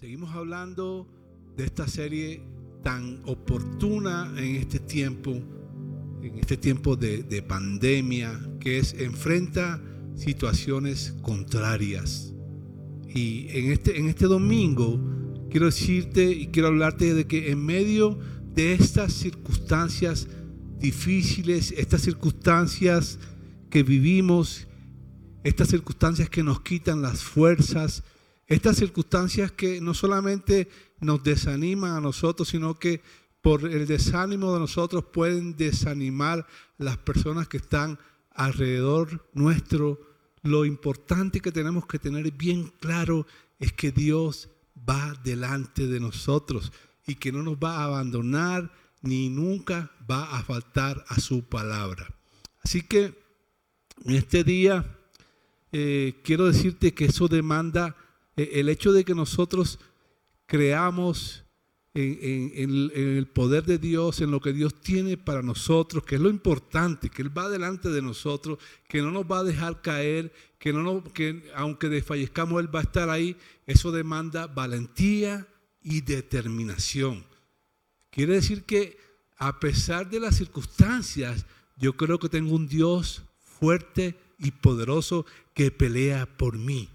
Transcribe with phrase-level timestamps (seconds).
[0.00, 1.06] Seguimos hablando
[1.58, 2.40] de esta serie
[2.82, 5.32] tan oportuna en este tiempo,
[6.22, 9.78] en este tiempo de, de pandemia, que es enfrenta
[10.16, 12.32] situaciones contrarias.
[13.14, 14.98] Y en este, en este domingo
[15.50, 18.18] quiero decirte y quiero hablarte de que en medio
[18.54, 20.28] de estas circunstancias
[20.78, 23.18] difíciles, estas circunstancias
[23.68, 24.66] que vivimos,
[25.44, 28.02] estas circunstancias que nos quitan las fuerzas,
[28.50, 30.68] estas circunstancias que no solamente
[30.98, 33.00] nos desaniman a nosotros, sino que
[33.40, 36.44] por el desánimo de nosotros pueden desanimar
[36.76, 37.98] las personas que están
[38.32, 40.00] alrededor nuestro.
[40.42, 43.24] Lo importante que tenemos que tener bien claro
[43.60, 46.72] es que Dios va delante de nosotros
[47.06, 52.12] y que no nos va a abandonar ni nunca va a faltar a su palabra.
[52.64, 53.14] Así que
[54.04, 54.98] en este día
[55.70, 57.94] eh, quiero decirte que eso demanda
[58.42, 59.78] el hecho de que nosotros
[60.46, 61.44] creamos
[61.94, 62.52] en,
[62.94, 67.10] el poder de Dios, en lo que Dios tiene para nosotros, que es lo importante,
[67.10, 71.02] que Él va delante de nosotros, que no nos va a dejar caer, que, no
[71.04, 75.46] que aunque desfallezcamos, Él va a estar ahí, eso demanda valentía
[75.82, 77.24] y determinación.
[78.10, 78.98] Quiere decir que
[79.36, 85.70] a pesar de las circunstancias, yo creo que tengo un Dios fuerte y poderoso que
[85.70, 86.88] pelea por mí.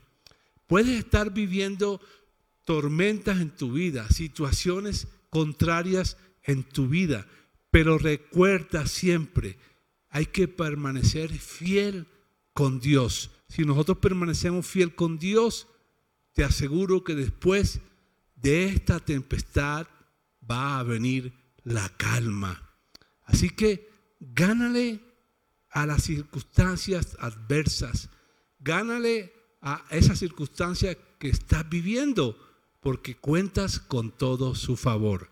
[0.68, 2.02] Puedes estar viviendo
[2.64, 7.28] tormentas en tu vida, situaciones contrarias en tu vida,
[7.72, 9.58] pero recuerda siempre,
[10.10, 12.08] hay que permanecer fiel
[12.54, 13.32] con Dios.
[13.50, 15.68] Si nosotros permanecemos fiel con Dios,
[16.34, 17.82] te aseguro que después
[18.36, 19.88] de esta tempestad
[20.50, 22.78] va a venir la calma.
[23.24, 25.02] Así que gánale
[25.70, 28.10] a las circunstancias adversas,
[28.60, 29.34] gánale
[29.66, 32.38] a esa circunstancia que estás viviendo,
[32.80, 35.28] porque cuentas con todo su favor.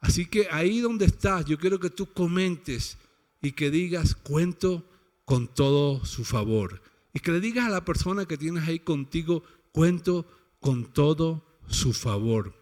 [0.00, 2.98] Así que ahí donde estás, yo quiero que tú comentes
[3.42, 4.88] y que digas, cuento
[5.24, 6.80] con todo su favor.
[7.12, 9.42] Y que le digas a la persona que tienes ahí contigo,
[9.72, 10.24] cuento
[10.60, 12.54] con todo su favor.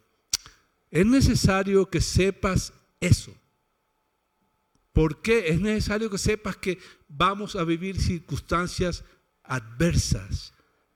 [0.90, 3.34] Es necesario que sepas eso.
[4.92, 5.48] ¿Por qué?
[5.48, 9.04] Es necesario que sepas que vamos a vivir circunstancias
[9.42, 10.51] adversas,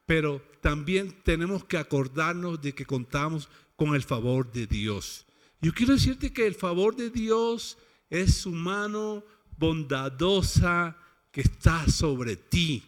[0.07, 5.27] pero también tenemos que acordarnos de que contamos con el favor de Dios.
[5.61, 7.77] Yo quiero decirte que el favor de Dios
[8.09, 9.25] es su mano
[9.59, 10.97] bondadosa
[11.33, 12.85] que está sobre ti.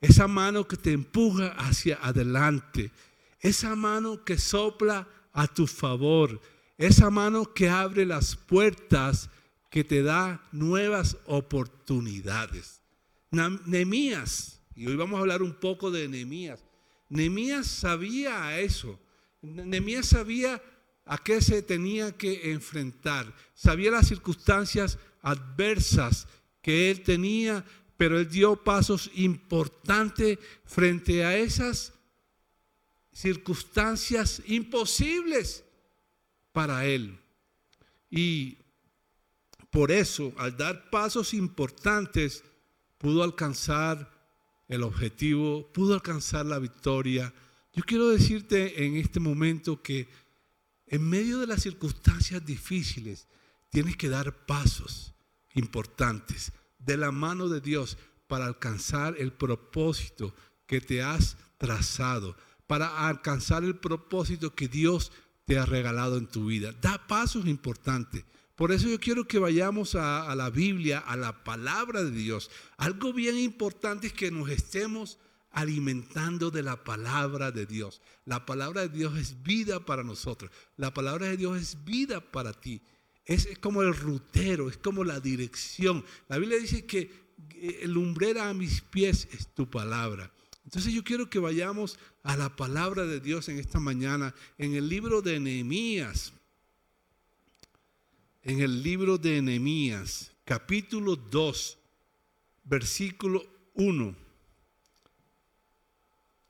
[0.00, 2.90] Esa mano que te empuja hacia adelante.
[3.38, 6.40] Esa mano que sopla a tu favor.
[6.76, 9.30] Esa mano que abre las puertas
[9.70, 12.80] que te da nuevas oportunidades.
[13.30, 16.64] Nemías y hoy vamos a hablar un poco de Nehemías.
[17.10, 18.98] Nehemías sabía eso.
[19.42, 20.62] Nehemías sabía
[21.04, 23.30] a qué se tenía que enfrentar.
[23.52, 26.26] Sabía las circunstancias adversas
[26.62, 27.62] que él tenía,
[27.98, 31.92] pero él dio pasos importantes frente a esas
[33.12, 35.62] circunstancias imposibles
[36.52, 37.20] para él.
[38.08, 38.56] Y
[39.70, 42.42] por eso, al dar pasos importantes,
[42.96, 44.19] pudo alcanzar
[44.70, 47.34] el objetivo, pudo alcanzar la victoria.
[47.74, 50.08] Yo quiero decirte en este momento que
[50.86, 53.26] en medio de las circunstancias difíciles
[53.68, 55.12] tienes que dar pasos
[55.54, 57.98] importantes de la mano de Dios
[58.28, 60.34] para alcanzar el propósito
[60.66, 62.36] que te has trazado,
[62.68, 65.10] para alcanzar el propósito que Dios
[65.46, 66.72] te ha regalado en tu vida.
[66.80, 68.24] Da pasos importantes.
[68.60, 72.50] Por eso yo quiero que vayamos a, la Biblia, a la palabra de Dios.
[72.76, 75.18] Algo bien importante es que nos estemos
[75.50, 78.02] alimentando de la palabra de Dios.
[78.26, 80.50] La palabra de Dios es vida para nosotros.
[80.76, 82.82] La palabra de Dios es vida para ti.
[83.24, 86.04] Es, como el rutero, es como la dirección.
[86.28, 87.10] La Biblia dice que
[87.80, 90.30] el lumbrera a mis pies es tu palabra.
[90.64, 94.86] Entonces yo quiero que vayamos a la palabra de Dios en esta mañana, en el
[94.86, 96.34] libro de Nehemías
[98.42, 101.78] en el libro de Nehemías, capítulo 2,
[102.64, 103.44] versículo
[103.74, 104.16] 1.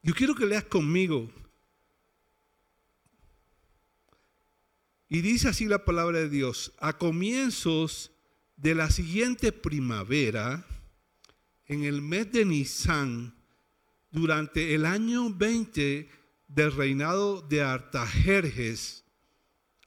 [0.02, 1.30] Yo quiero que leas conmigo.
[5.08, 8.12] Y dice así la palabra de Dios, a comienzos
[8.56, 10.64] de la siguiente primavera,
[11.66, 13.34] en el mes de Nisan,
[14.12, 16.08] durante el año 20
[16.48, 19.04] del reinado de Artajerjes,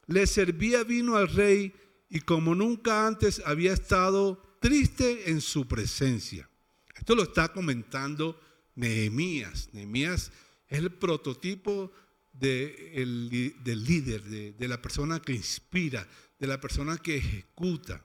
[0.06, 1.74] le servía vino al rey
[2.14, 6.48] y como nunca antes había estado triste en su presencia.
[6.94, 8.40] Esto lo está comentando
[8.76, 9.70] Nehemías.
[9.72, 10.30] Nehemías
[10.68, 11.90] es el prototipo
[12.32, 13.28] del
[13.64, 16.06] líder, de, la persona que inspira,
[16.38, 18.00] de la persona que ejecuta.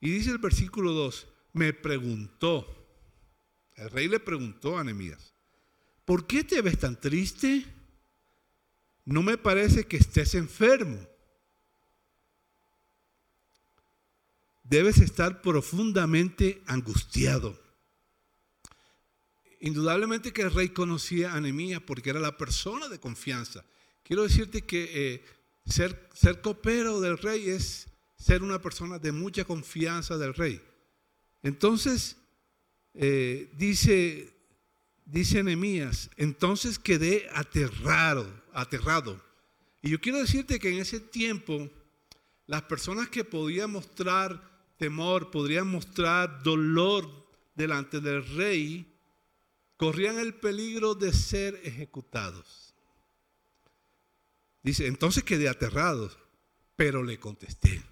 [0.00, 2.66] Y dice el versículo 2, me preguntó,
[3.74, 5.34] el rey le preguntó a Nehemías,
[6.06, 7.66] ¿por qué te ves tan triste?
[9.04, 11.06] No me parece que estés enfermo.
[14.68, 17.56] Debes estar profundamente angustiado.
[19.60, 23.64] Indudablemente que el rey conocía a Nehemías porque era la persona de confianza.
[24.02, 25.24] Quiero decirte que eh,
[25.64, 26.10] ser,
[26.42, 30.60] copero del rey es ser una persona de mucha confianza del rey.
[31.42, 32.16] Entonces,
[32.94, 34.34] eh, dice,
[35.04, 39.22] dice Nehemías, entonces quedé aterrado, aterrado.
[39.80, 41.70] Y yo quiero decirte que en ese tiempo,
[42.46, 47.08] las personas que podían mostrar temor, podrían mostrar dolor
[47.54, 48.94] delante del rey,
[49.76, 52.74] corrían el peligro de ser ejecutados.
[54.62, 56.10] Dice, entonces quedé aterrado,
[56.74, 57.82] pero le contesté,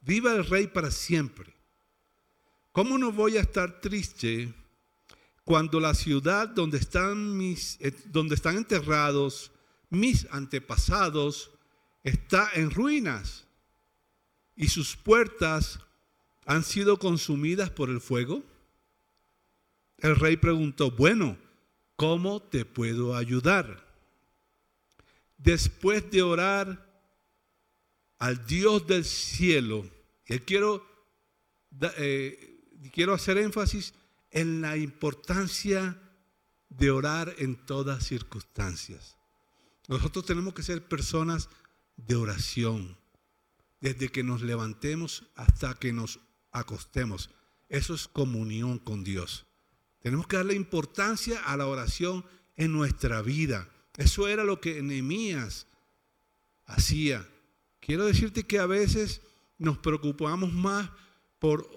[0.00, 1.54] viva el rey para siempre.
[2.72, 4.52] ¿Cómo no voy a estar triste
[5.44, 9.52] cuando la ciudad donde están, mis, eh, donde están enterrados
[9.90, 11.50] mis antepasados
[12.02, 13.45] está en ruinas
[14.56, 15.78] y sus puertas
[16.46, 18.42] han sido consumidas por el fuego?
[19.98, 21.36] El rey preguntó, bueno,
[21.96, 23.86] ¿cómo te puedo ayudar?
[25.38, 26.84] Después de orar
[28.18, 29.88] al Dios del cielo,
[30.26, 30.84] y quiero,
[31.98, 33.94] eh, quiero hacer énfasis
[34.30, 36.00] en la importancia
[36.68, 39.16] de orar en todas circunstancias.
[39.88, 41.48] Nosotros tenemos que ser personas
[41.96, 42.96] de oración,
[43.80, 46.20] desde que nos levantemos hasta que nos
[46.52, 47.30] acostemos.
[47.68, 49.46] Eso es comunión con Dios.
[50.00, 52.24] Tenemos que darle importancia a la oración
[52.54, 53.68] en nuestra vida.
[53.96, 55.66] Eso era lo que Nehemías
[56.64, 57.28] hacía.
[57.80, 59.22] Quiero decirte que a veces
[59.58, 60.90] nos preocupamos más
[61.38, 61.68] por,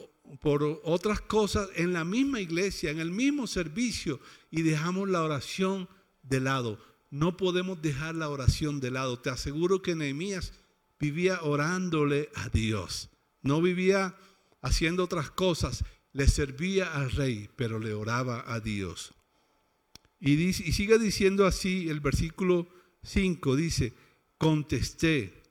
[0.41, 4.19] por otras cosas en la misma iglesia, en el mismo servicio,
[4.51, 5.89] y dejamos la oración
[6.23, 6.79] de lado.
[7.09, 9.19] No podemos dejar la oración de lado.
[9.19, 10.53] Te aseguro que Nehemías
[10.99, 13.09] vivía orándole a Dios.
[13.41, 14.15] No vivía
[14.61, 19.13] haciendo otras cosas le servía al rey, pero le oraba a Dios.
[20.19, 22.67] Y, sigue diciendo así el versículo
[23.03, 23.93] 5, dice,
[24.37, 25.43] contesté,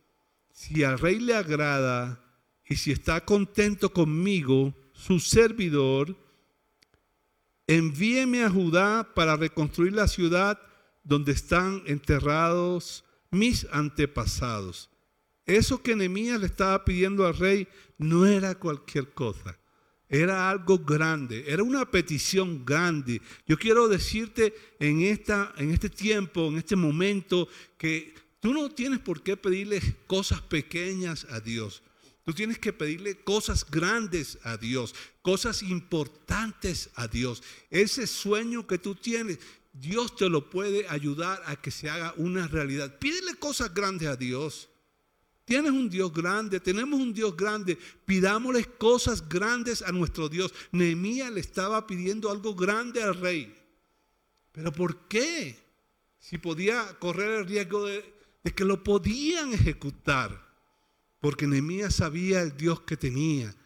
[0.52, 2.22] si al rey le agrada
[2.68, 6.16] y si está contento conmigo, su servidor,
[7.66, 10.60] envíeme a Judá para reconstruir la ciudad
[11.04, 14.90] donde están enterrados mis antepasados.
[15.48, 17.66] Eso que Nehemías le estaba pidiendo al rey
[17.96, 19.58] no era cualquier cosa.
[20.06, 23.22] Era algo grande, era una petición grande.
[23.46, 27.48] Yo quiero decirte en, esta, en este tiempo, en este momento,
[27.78, 31.82] que tú no tienes por qué pedirle cosas pequeñas a Dios.
[32.26, 37.42] Tú tienes que pedirle cosas grandes a Dios, cosas importantes a Dios.
[37.70, 39.38] Ese sueño que tú tienes,
[39.72, 42.98] Dios te lo puede ayudar a que se haga una realidad.
[42.98, 44.68] Pídele cosas grandes a Dios.
[45.48, 47.78] Tienes un Dios grande, tenemos un Dios grande.
[48.04, 50.52] Pidámosle cosas grandes a nuestro Dios.
[50.72, 53.56] Nehemías le estaba pidiendo algo grande al rey.
[54.52, 55.58] Pero ¿por qué?
[56.18, 58.04] Si podía correr el riesgo de,
[58.54, 60.38] que lo podían ejecutar.
[61.18, 63.56] Porque Nehemías sabía el Dios que tenía.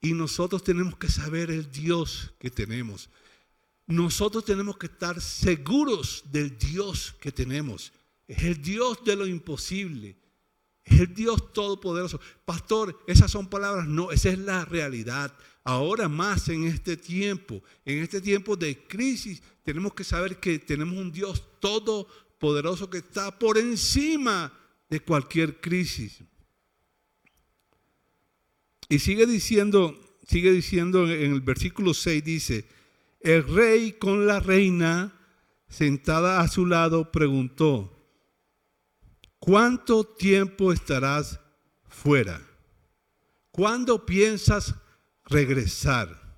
[0.00, 3.08] Y nosotros tenemos que saber el Dios que tenemos.
[3.86, 7.92] Nosotros tenemos que estar seguros del Dios que tenemos.
[8.26, 10.16] Es el Dios de lo imposible
[10.92, 12.20] el Dios Todopoderoso.
[12.44, 15.34] Pastor, esas son palabras, no, esa es la realidad.
[15.64, 20.96] Ahora más en este tiempo, en este tiempo de crisis, tenemos que saber que tenemos
[20.96, 24.52] un Dios todopoderoso que está por encima
[24.88, 26.22] de cualquier crisis.
[28.88, 32.68] Y sigue diciendo, sigue diciendo en el versículo 6 dice,
[33.20, 35.14] el rey con la reina
[35.68, 37.97] sentada a su lado preguntó,
[39.48, 41.40] ¿Cuánto tiempo estarás
[41.88, 42.38] fuera?
[43.50, 44.74] ¿Cuándo piensas
[45.24, 46.36] regresar?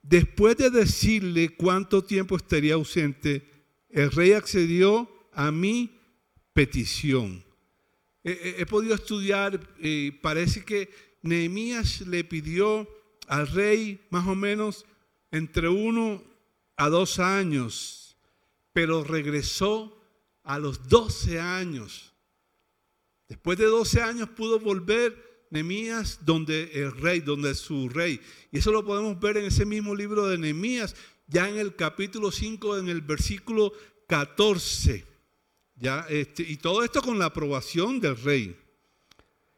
[0.00, 3.50] Después de decirle cuánto tiempo estaría ausente,
[3.90, 5.98] el rey accedió a mi
[6.52, 7.44] petición.
[8.22, 10.88] He, podido estudiar, y parece que
[11.22, 12.88] Nehemías le pidió
[13.26, 14.86] al rey más o menos
[15.32, 16.22] entre uno
[16.76, 18.16] a dos años,
[18.72, 19.95] pero regresó
[20.46, 22.14] a los 12 años.
[23.28, 28.20] Después de 12 años pudo volver Nehemías donde el rey, donde su rey.
[28.52, 30.94] Y eso lo podemos ver en ese mismo libro de Nehemías,
[31.26, 33.72] ya en el capítulo 5, en el versículo
[34.08, 35.04] 14.
[35.74, 38.56] Ya, este, y todo esto con la aprobación del rey.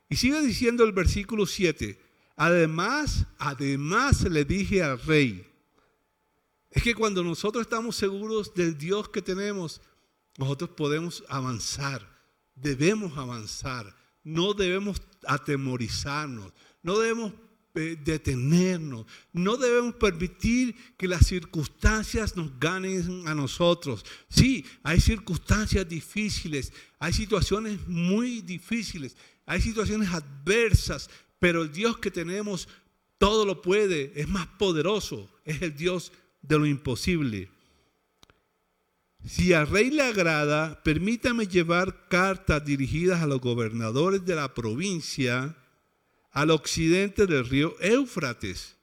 [0.09, 1.99] Y sigue diciendo el versículo 7.
[2.37, 5.45] Además, además le dije al rey,
[6.71, 9.81] es que cuando nosotros estamos seguros del Dios que tenemos,
[10.39, 12.09] nosotros podemos avanzar,
[12.55, 16.53] debemos avanzar, no debemos atemorizarnos,
[16.83, 17.33] no debemos
[17.75, 24.05] eh, detenernos, no debemos permitir que las circunstancias nos ganen a nosotros.
[24.29, 32.13] Sí, hay circunstancias difíciles, hay situaciones muy difíciles, hay situaciones adversas, pero el Dios que
[32.13, 32.69] tenemos
[33.19, 37.51] todo lo puede, es más poderoso, es el Dios de lo imposible.
[39.25, 45.57] Si al rey le agrada, permítame llevar cartas dirigidas a los gobernadores de la provincia
[46.31, 48.77] al occidente del río Éufrates,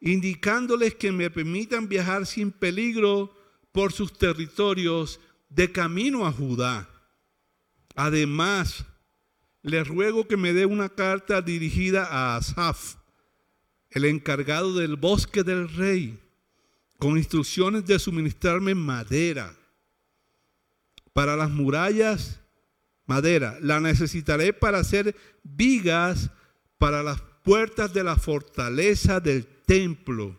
[0.00, 3.34] indicándoles que me permitan viajar sin peligro
[3.72, 6.88] por sus territorios de camino a Judá.
[7.94, 8.84] Además,
[9.62, 12.96] les ruego que me dé una carta dirigida a Asaf,
[13.90, 16.20] el encargado del bosque del rey
[16.98, 19.54] con instrucciones de suministrarme madera
[21.12, 22.40] para las murallas,
[23.06, 23.58] madera.
[23.60, 26.30] La necesitaré para hacer vigas
[26.76, 30.38] para las puertas de la fortaleza del templo,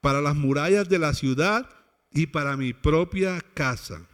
[0.00, 1.68] para las murallas de la ciudad
[2.10, 4.06] y para mi propia casa.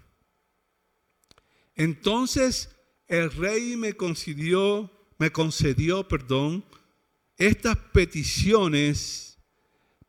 [1.74, 2.70] Entonces
[3.06, 6.64] el rey me concedió, me concedió, perdón,
[7.36, 9.29] estas peticiones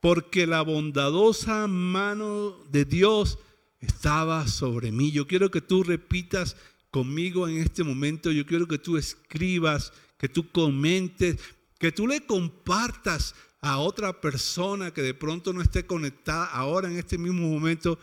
[0.02, 3.38] porque la bondadosa mano de Dios
[3.80, 5.12] estaba sobre mí.
[5.12, 6.58] Yo quiero que tú repitas
[6.90, 11.38] conmigo en este momento, yo quiero que tú escribas, que tú comentes,
[11.80, 16.98] que tú le compartas a otra persona que de pronto no esté conectada ahora en
[16.98, 18.00] este mismo momento,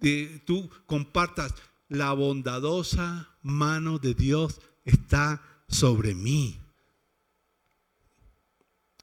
[0.00, 1.54] de, tú compartas,
[1.88, 6.60] la bondadosa mano de Dios está sobre mí.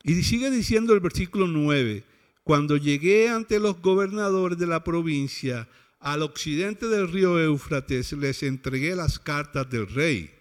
[0.03, 2.05] Y sigue diciendo el versículo 9,
[2.47, 5.67] cuando llegué ante los gobernadores de la provincia,
[5.99, 10.33] al occidente del río Éufrates, les entregué las cartas del rey.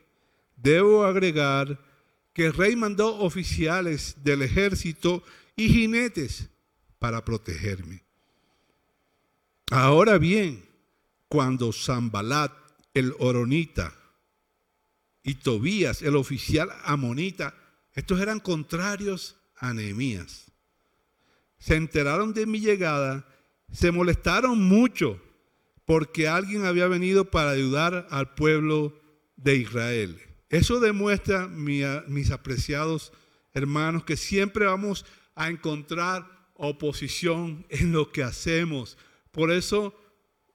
[0.55, 1.81] Debo agregar
[2.33, 5.25] que el rey mandó oficiales del ejército
[5.57, 6.49] y jinetes
[7.01, 8.05] para protegerme.
[9.73, 10.65] Ahora bien,
[11.27, 12.53] cuando Zambalat,
[12.95, 13.93] el oronita,
[15.25, 17.53] y Tobías, el oficial amonita,
[17.95, 20.46] estos eran contrarios a Nehemías
[21.59, 23.27] se enteraron de mi llegada,
[23.73, 25.21] se molestaron mucho
[25.85, 28.99] porque alguien había venido para ayudar al pueblo
[29.37, 30.21] de Israel.
[30.49, 33.13] Eso demuestra, mis apreciados
[33.55, 38.99] hermanos, que siempre vamos a encontrar oposición en lo que hacemos.
[39.31, 39.95] Por eso,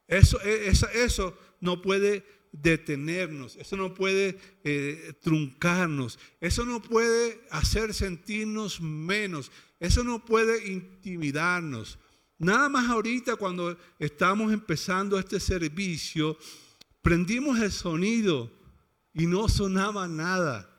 [0.08, 8.82] eso, eso, no puede detenernos, eso no puede eh, truncarnos, eso no puede hacer sentirnos
[8.82, 9.52] menos.
[9.82, 11.98] Eso no puede intimidarnos.
[12.38, 16.38] Nada más ahorita cuando estamos empezando este servicio,
[17.02, 18.52] prendimos el sonido
[19.12, 20.70] y no sonaba nada.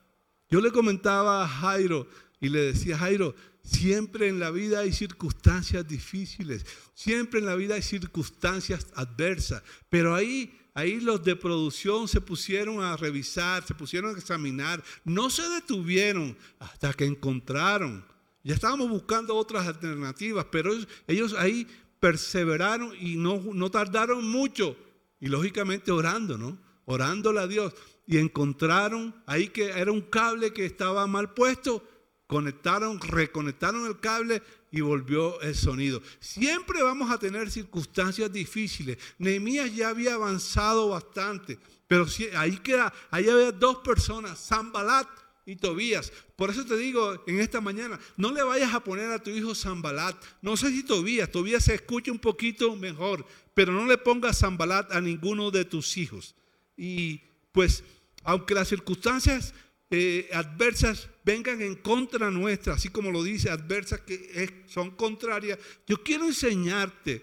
[0.48, 2.06] Yo le comentaba a Jairo
[2.40, 7.74] y le decía, Jairo, siempre en la vida hay circunstancias difíciles, siempre en la vida
[7.74, 14.14] hay circunstancias adversas, pero ahí ahí los de producción se pusieron a revisar, se pusieron
[14.14, 18.11] a examinar, no se detuvieron hasta que encontraron
[18.44, 20.72] ya estábamos buscando otras alternativas, pero
[21.06, 21.66] ellos, ahí
[22.00, 24.76] perseveraron y no, no tardaron mucho.
[25.20, 26.58] Y lógicamente orando, ¿no?
[26.84, 27.74] Orándole a Dios.
[28.06, 31.88] Y encontraron ahí que era un cable que estaba mal puesto.
[32.26, 36.02] Conectaron, reconectaron el cable y volvió el sonido.
[36.18, 38.98] Siempre vamos a tener circunstancias difíciles.
[39.18, 42.06] Nehemías ya había avanzado bastante, pero
[42.36, 45.06] ahí queda, ahí había dos personas, Zambalat
[45.44, 46.12] y Tobías.
[46.36, 49.54] Por eso te digo en esta mañana, no le vayas a poner a tu hijo
[49.54, 50.16] Zambalat.
[50.40, 54.92] No sé si Tobías, Tobías se escucha un poquito mejor, pero no le pongas Zambalat
[54.92, 56.34] a ninguno de tus hijos.
[56.76, 57.20] Y
[57.52, 57.84] pues,
[58.22, 59.54] aunque las circunstancias
[59.90, 66.02] eh, adversas vengan en contra nuestra, así como lo dice, adversas que son contrarias, yo
[66.02, 67.22] quiero enseñarte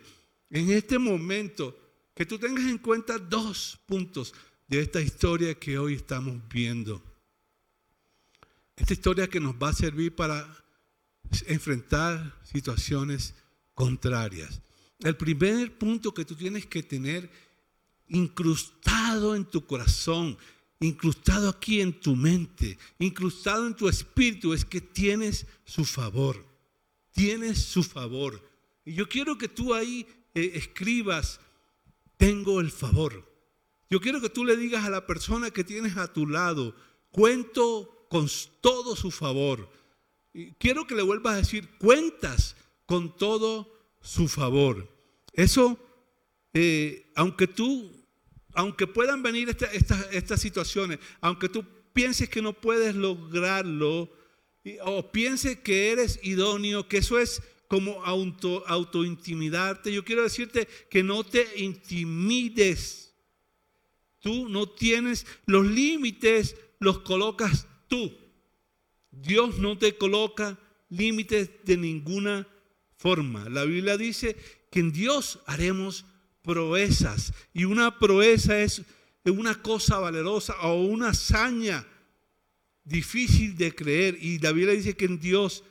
[0.49, 1.77] en este momento
[2.13, 4.33] que tú tengas en cuenta dos puntos
[4.67, 7.08] de esta historia que hoy estamos viendo.
[8.79, 10.47] Esta historia que nos va a servir para
[11.47, 13.35] enfrentar situaciones
[13.73, 14.61] contrarias.
[14.99, 17.29] El primer punto que tú tienes que tener
[18.07, 20.37] incrustado en tu corazón,
[20.79, 26.45] incrustado aquí en tu mente, incrustado en tu espíritu, es que tienes su favor.
[27.11, 28.41] Tienes su favor.
[28.85, 31.41] Y yo quiero que tú ahí eh, escribas
[32.15, 33.29] tengo el favor.
[33.89, 36.75] Yo quiero que tú le digas a la persona que tienes a tu lado,
[37.11, 38.27] cuento con
[38.59, 39.69] todo su favor.
[40.57, 44.89] Quiero que le vuelvas a decir, cuentas con todo su favor.
[45.33, 45.77] Eso,
[46.53, 47.91] eh, aunque tú,
[48.53, 51.63] aunque puedan venir estas situaciones, aunque tú
[51.93, 54.11] pienses que no puedes lograrlo,
[54.83, 61.03] o pienses que eres idóneo, que eso es como auto, autointimidarte, yo quiero decirte que
[61.03, 63.13] no te intimides.
[64.19, 68.15] Tú no tienes los límites, los colocas tú.
[69.11, 72.47] Dios no te coloca límites de ninguna
[72.95, 73.49] forma.
[73.49, 74.37] La Biblia dice
[74.71, 76.05] que en Dios haremos
[76.41, 78.83] proezas y una proeza es
[79.25, 81.85] una cosa valerosa o una hazaña
[82.83, 85.63] difícil de creer y la Biblia dice que en Dios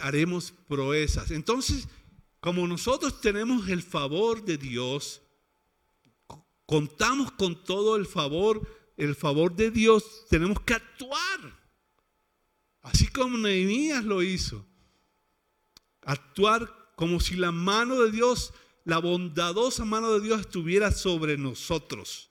[0.00, 1.30] haremos proezas.
[1.30, 1.88] Entonces,
[2.40, 5.22] como nosotros tenemos el favor de Dios,
[6.66, 8.66] contamos con todo el favor,
[9.04, 11.60] el favor de Dios, tenemos que actuar.
[12.82, 14.64] Así como Nehemías lo hizo.
[16.02, 18.52] Actuar como si la mano de Dios,
[18.84, 22.30] la bondadosa mano de Dios estuviera sobre nosotros.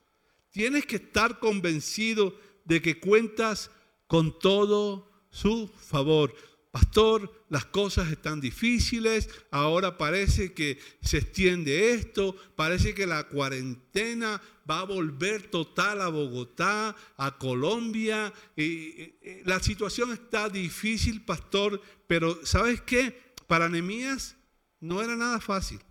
[0.51, 3.72] Tienes que estar convencido de que cuentas
[4.08, 6.36] con todo su favor.
[6.72, 14.42] Pastor, las cosas están difíciles, ahora parece que se extiende esto, parece que la cuarentena
[14.70, 18.34] va a volver total a Bogotá, a Colombia.
[18.56, 23.34] Y, la situación está difícil, pastor, pero ¿sabes qué?
[23.48, 24.38] Para Nehemías
[24.80, 25.82] no era nada fácil.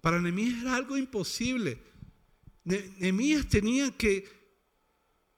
[0.00, 1.82] Para Nehemías era algo imposible.
[2.62, 4.28] Nehemías tenía que,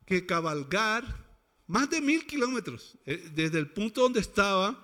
[0.04, 1.25] que cabalgar
[1.66, 2.96] más de mil kilómetros.
[3.04, 4.82] Eh, desde el punto donde estaba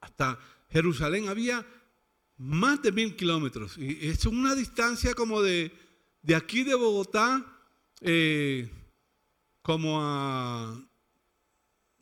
[0.00, 0.38] hasta
[0.70, 1.66] Jerusalén había
[2.36, 3.78] más de mil kilómetros.
[3.78, 5.72] Y es una distancia como de,
[6.22, 7.44] de aquí de Bogotá,
[8.00, 8.68] eh,
[9.62, 10.78] como a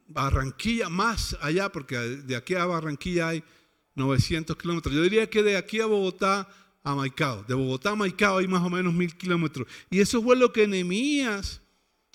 [0.07, 3.44] Barranquilla, más allá, porque de aquí a Barranquilla hay
[3.94, 4.94] 900 kilómetros.
[4.94, 6.49] Yo diría que de aquí a Bogotá
[6.85, 9.68] a Maicao, de Bogotá a Maicao hay más o menos mil kilómetros.
[9.90, 11.61] Y eso fue lo que Nehemías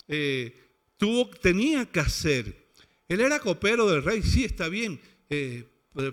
[0.06, 0.67] eh,
[0.98, 2.68] tuvo, tenía que hacer.
[3.08, 5.00] Él era copero del rey, sí, está bien.
[5.30, 5.64] Eh,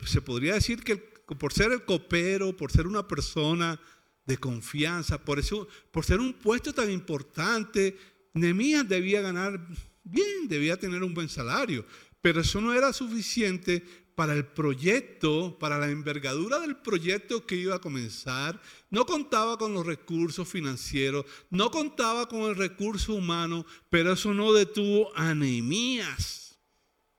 [0.05, 3.79] se podría decir que por ser el copero, por ser una persona
[4.25, 7.97] de confianza, por, eso, por ser un puesto tan importante,
[8.33, 9.67] Nemías debía ganar
[10.03, 11.85] bien, debía tener un buen salario.
[12.21, 13.83] Pero eso no era suficiente
[14.15, 19.73] para el proyecto, para la envergadura del proyecto que iba a comenzar, no contaba con
[19.73, 26.57] los recursos financieros, no contaba con el recurso humano, pero eso no detuvo a Nehemías.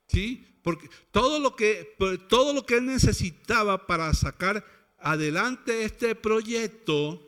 [0.09, 0.61] ¿Sí?
[0.63, 1.95] Porque todo lo que
[2.29, 4.65] todo lo que él necesitaba para sacar
[4.99, 7.23] adelante este proyecto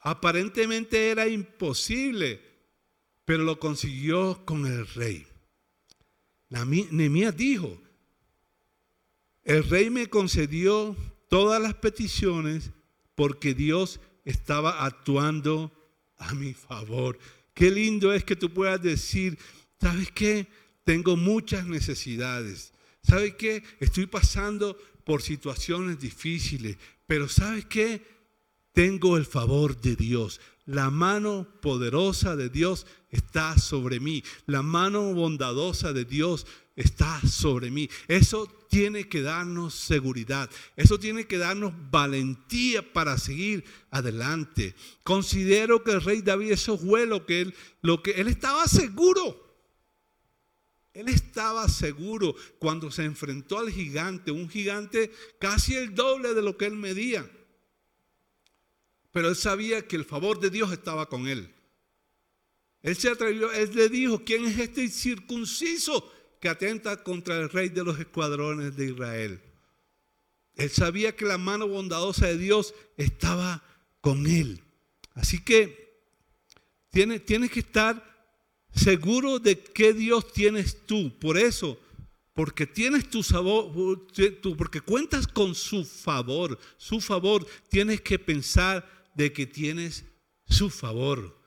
[0.00, 2.40] aparentemente era imposible,
[3.24, 5.26] pero lo consiguió con el rey.
[6.48, 7.80] Nehemías dijo,
[9.44, 10.96] el rey me concedió
[11.28, 12.70] todas las peticiones
[13.14, 15.72] porque Dios estaba actuando
[16.18, 17.18] a mi favor.
[17.54, 19.38] Qué lindo es que tú puedas decir,
[19.80, 20.46] ¿sabes qué?
[20.84, 22.72] Tengo muchas necesidades.
[23.02, 23.62] ¿Sabes qué?
[23.80, 26.76] Estoy pasando por situaciones difíciles,
[27.06, 28.02] pero ¿sabes qué?
[28.72, 30.40] Tengo el favor de Dios.
[30.70, 34.22] La mano poderosa de Dios está sobre mí.
[34.46, 37.90] La mano bondadosa de Dios está sobre mí.
[38.06, 40.48] Eso tiene que darnos seguridad.
[40.76, 44.76] Eso tiene que darnos valentía para seguir adelante.
[45.02, 49.50] Considero que el rey David eso fue lo que él lo que él estaba seguro.
[50.94, 56.56] Él estaba seguro cuando se enfrentó al gigante, un gigante casi el doble de lo
[56.56, 57.28] que él medía.
[59.12, 61.52] Pero él sabía que el favor de Dios estaba con él.
[62.82, 67.68] Él se atrevió, él le dijo, ¿quién es este circunciso que atenta contra el rey
[67.68, 69.40] de los escuadrones de Israel?
[70.54, 73.62] Él sabía que la mano bondadosa de Dios estaba
[74.00, 74.62] con él.
[75.14, 76.00] Así que
[76.90, 78.10] tienes, tienes que estar
[78.74, 81.18] seguro de que Dios tienes tú.
[81.18, 81.78] Por eso,
[82.34, 84.06] porque tienes tu sabor,
[84.56, 90.06] porque cuentas con su favor, su favor, tienes que pensar de que tienes
[90.48, 91.38] su favor.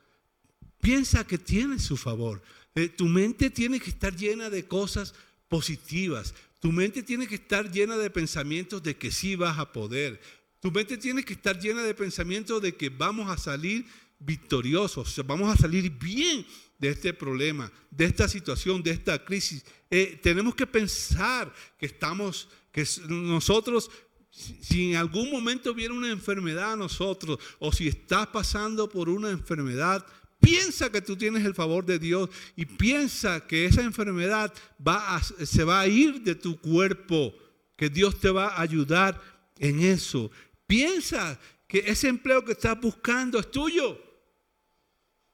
[0.79, 2.43] Piensa que tienes su favor.
[2.75, 5.15] Eh, tu mente tiene que estar llena de cosas
[5.47, 6.35] positivas.
[6.59, 10.21] Tu mente tiene que estar llena de pensamientos de que sí vas a poder.
[10.59, 13.87] Tu mente tiene que estar llena de pensamientos de que vamos a salir
[14.19, 16.45] victoriosos, vamos a salir bien
[16.77, 19.65] de este problema, de esta situación, de esta crisis.
[19.89, 23.89] Eh, tenemos que pensar que estamos, que nosotros
[24.33, 29.29] si en algún momento viene una enfermedad a nosotros o si estás pasando por una
[29.29, 30.03] enfermedad,
[30.39, 34.51] piensa que tú tienes el favor de Dios y piensa que esa enfermedad
[34.85, 37.33] va se va a ir de tu cuerpo,
[37.75, 39.21] que Dios te va a ayudar
[39.59, 40.31] en eso.
[40.65, 44.01] Piensa que ese empleo que estás buscando es tuyo.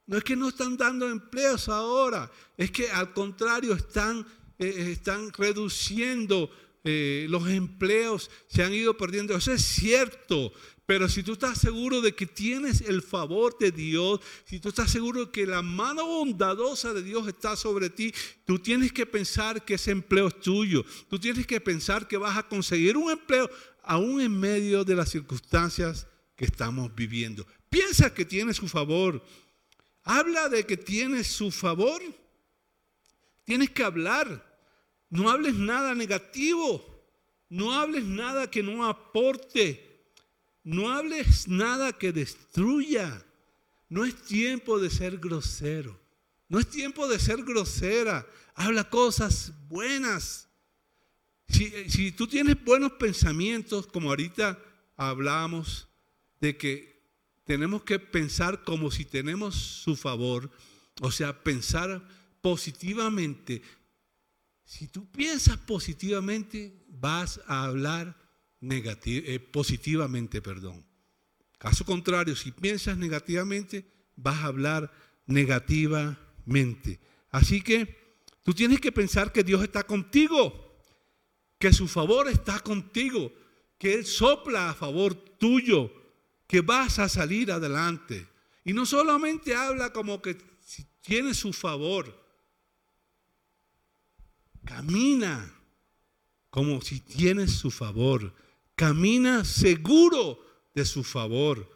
[0.08, 4.26] No es que no están dando empleos ahora, es que al contrario están,
[4.58, 6.50] eh, están reduciendo
[6.84, 9.36] eh, los empleos, se han ido perdiendo.
[9.36, 10.54] Eso es cierto,
[10.90, 14.90] pero si tú estás seguro de que tienes el favor de Dios, si tú estás
[14.90, 18.12] seguro de que la mano bondadosa de Dios está sobre ti,
[18.44, 20.84] tú tienes que pensar que ese empleo es tuyo.
[21.08, 23.50] Tú tienes que pensar que vas a conseguir un empleo
[23.84, 27.46] aún en medio de las circunstancias que estamos viviendo.
[27.70, 29.24] Piensa que tienes su favor.
[30.04, 32.02] Habla de que tienes su favor.
[33.44, 34.49] Tienes que hablar.
[35.10, 36.86] No hables nada negativo.
[37.50, 40.14] No hables nada que no aporte.
[40.64, 43.26] No hables nada que destruya.
[43.88, 46.00] No es tiempo de ser grosero.
[46.48, 48.28] No es tiempo de ser grosera.
[48.56, 50.48] Habla cosas buenas.
[51.48, 54.60] Si, si tú tienes buenos pensamientos, como ahorita
[54.96, 55.88] hablamos,
[56.40, 57.02] de que
[57.46, 60.52] tenemos que pensar como si tenemos su favor,
[61.02, 62.08] o sea, pensar
[62.42, 63.62] positivamente.
[64.70, 68.16] Si tú piensas positivamente, vas a hablar
[68.62, 70.86] eh, positivamente, perdón.
[71.58, 74.92] Caso contrario, si piensas negativamente, vas a hablar
[75.26, 77.00] negativamente.
[77.32, 80.80] Así que tú tienes que pensar que Dios está contigo,
[81.58, 83.34] que su favor está contigo,
[83.80, 85.92] que Él sopla a favor tuyo,
[86.46, 88.28] que vas a salir adelante.
[88.64, 90.38] Y no solamente habla como que
[91.02, 92.29] tiene su favor,
[94.70, 95.52] camina
[96.52, 98.36] como si tienes su favor,
[98.76, 100.40] camina seguro
[100.76, 101.68] de su favor.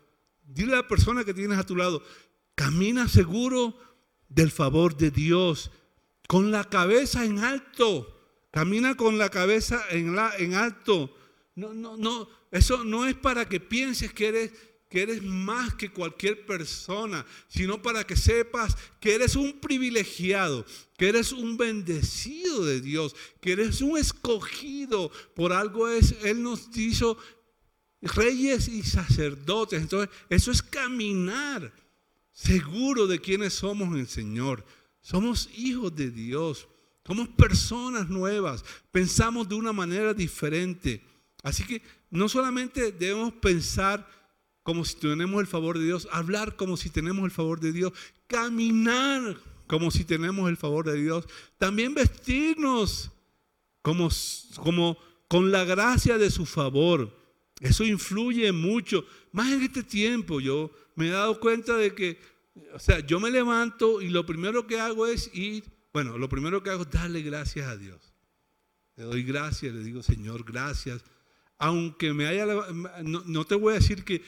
[0.44, 2.04] Dile a la persona que tienes a tu lado,
[2.54, 3.76] camina seguro
[4.30, 5.72] del favor de Dios,
[6.28, 8.08] con la cabeza en alto,
[8.52, 11.16] camina con la cabeza en, la, en alto.
[11.56, 14.52] No, no, no, eso no es para que pienses que eres,
[14.94, 20.68] que eres más que cualquier persona, sino para que sepas que eres un privilegiado,
[21.00, 25.12] que eres un bendecido de Dios, que eres un escogido.
[25.34, 27.18] Por algo es, Él nos hizo
[28.04, 29.82] reyes y sacerdotes.
[29.82, 31.74] Entonces, eso es caminar
[32.32, 34.64] seguro de quiénes somos en el Señor.
[35.02, 36.68] Somos hijos de Dios.
[37.04, 38.64] Somos personas nuevas.
[38.92, 41.04] Pensamos de una manera diferente.
[41.42, 44.08] Así que no solamente debemos pensar
[44.64, 47.94] como si tenemos el favor de Dios, hablar como si tenemos el favor de Dios,
[48.28, 53.12] caminar como si tenemos el favor de Dios, también vestirnos
[53.82, 54.10] como,
[54.56, 54.98] como
[55.28, 57.14] con la gracia de su favor.
[57.60, 60.40] Eso influye mucho, más en este tiempo.
[60.40, 62.20] Yo me he dado cuenta de que,
[62.74, 66.64] o sea, yo me levanto y lo primero que hago es ir, bueno, lo primero
[66.64, 68.14] que hago es darle gracias a Dios.
[68.96, 71.04] Le doy gracias, le digo, Señor, gracias
[71.64, 72.46] aunque me haya,
[73.04, 74.22] no, te voy a decir que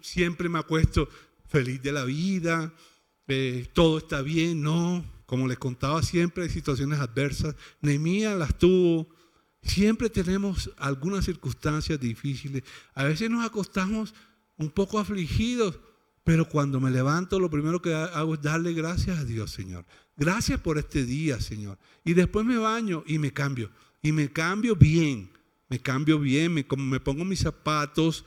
[0.00, 1.08] siempre me acuesto
[1.46, 2.72] feliz de la vida,
[3.26, 9.08] eh, todo está bien, no, como les contaba siempre hay situaciones adversas, Nehemías las tuvo,
[9.62, 12.62] siempre tenemos algunas circunstancias difíciles,
[12.94, 14.14] a veces nos acostamos
[14.56, 15.78] un poco afligidos,
[16.24, 19.86] pero cuando me levanto lo primero que hago es darle gracias a Dios, Señor.
[20.16, 21.78] Gracias por este día, Señor.
[22.04, 23.70] Y después me baño y me cambio.
[24.02, 25.30] Y me cambio bien
[25.70, 28.24] me cambio bien, me, como me pongo mis zapatos.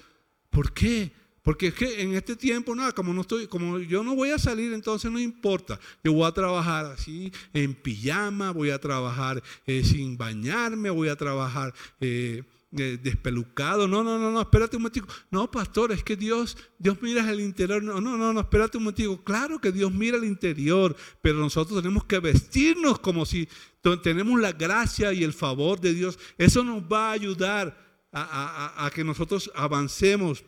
[0.49, 1.11] ¿Por qué?
[1.43, 4.39] Porque es que en este tiempo, nada, como no estoy, como yo no voy a
[4.39, 5.79] salir, entonces no importa.
[6.03, 11.17] Yo voy a trabajar así, en pijama, voy a trabajar eh, sin bañarme, voy a
[11.17, 12.43] trabajar eh,
[12.77, 13.89] eh, despelucado.
[13.89, 15.07] No, no, no, no, espérate un momentico.
[15.29, 17.83] No, pastor, es que Dios, Dios mira el interior.
[17.83, 19.21] No, no, no, no, espérate un momentico.
[19.23, 23.49] Claro que Dios mira el interior, pero nosotros tenemos que vestirnos como si
[24.01, 27.77] tenemos la gracia y el favor de Dios, eso nos va a ayudar
[28.13, 30.45] a, que nosotros avancemos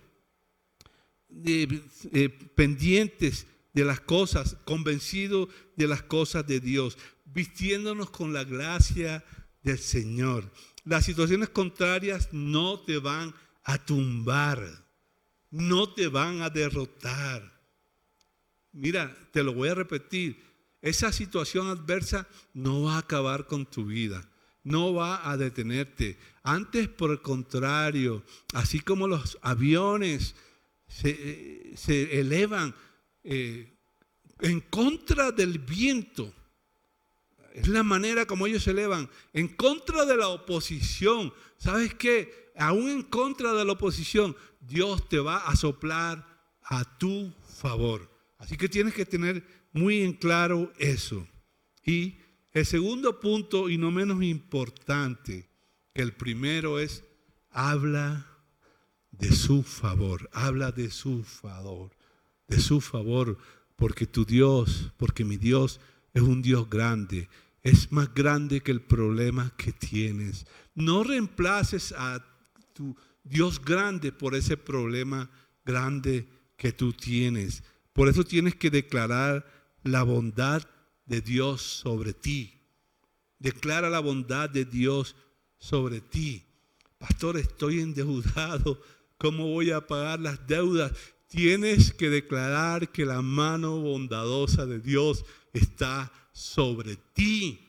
[2.55, 9.23] pendientes de las cosas, convencidos de las cosas de Dios, vistiéndonos con la gracia
[9.61, 10.49] del Señor.
[10.85, 14.85] Las situaciones contrarias no te van a tumbar,
[15.51, 17.51] no te van a derrotar.
[18.71, 20.41] Mira, te lo voy a repetir,
[20.81, 24.29] esa situación adversa no va a acabar con tu vida,
[24.63, 26.17] no va a detenerte.
[26.43, 30.35] Antes, por el contrario, así como los aviones
[31.01, 32.73] se, elevan
[33.23, 33.77] eh,
[34.39, 36.33] en contra del viento,
[37.53, 41.33] es la manera como ellos se elevan, en contra de la oposición.
[41.57, 42.45] ¿Sabes qué?
[42.57, 46.25] aún en contra de la oposición, Dios te va a soplar
[46.63, 48.09] a tu favor.
[48.37, 51.27] Así que tienes que tener muy en claro eso.
[51.83, 52.17] Y
[52.53, 55.49] el segundo punto, y no menos importante
[55.93, 57.03] que el primero, es
[57.49, 58.34] habla
[59.19, 61.91] de su favor, habla de su favor,
[62.47, 63.37] de su favor,
[63.75, 65.79] porque tu Dios, porque mi Dios
[66.13, 67.29] es un Dios grande,
[67.63, 70.45] es más grande que el problema que tienes.
[70.75, 72.23] No reemplaces a
[72.73, 75.29] tu Dios grande por ese problema
[75.65, 77.63] grande que tú tienes.
[77.91, 79.45] Por eso tienes que declarar
[79.83, 80.67] la bondad
[81.05, 82.53] de Dios sobre ti.
[83.39, 85.15] Declara la bondad de Dios
[85.57, 86.43] sobre ti.
[86.97, 88.81] Pastor, estoy endeudado.
[89.17, 90.91] ¿Cómo voy a pagar las deudas?
[91.27, 97.59] Tienes que declarar que la mano bondadosa de Dios está sobre ti.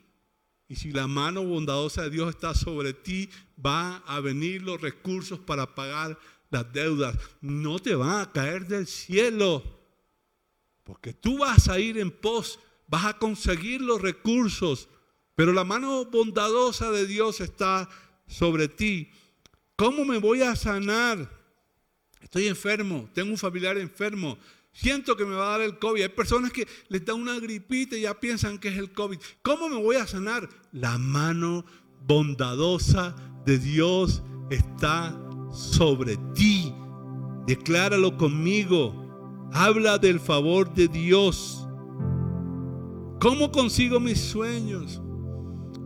[0.69, 3.31] Y si la mano bondadosa de Dios está sobre ti,
[3.65, 6.19] va a venir los recursos para pagar
[6.51, 7.17] las deudas.
[7.41, 9.63] No te van a caer del cielo.
[10.83, 14.89] Porque tú vas a ir en pos, vas a conseguir los recursos.
[15.37, 17.89] Pero la mano bondadosa de Dios está
[18.27, 19.11] sobre ti.
[19.77, 21.29] ¿Cómo me voy a sanar?
[22.23, 24.39] Estoy enfermo, tengo un familiar enfermo.
[24.73, 26.03] Siento que me va a dar el COVID.
[26.03, 29.19] Hay personas que les da una gripita y ya piensan que es el COVID.
[29.43, 30.49] ¿Cómo me voy a sanar?
[30.73, 31.65] La mano
[32.07, 35.19] bondadosa de Dios está
[35.53, 36.73] sobre ti.
[37.47, 39.49] Decláralo conmigo.
[39.53, 41.67] Habla del favor de Dios.
[43.21, 45.01] ¿Cómo consigo mis sueños?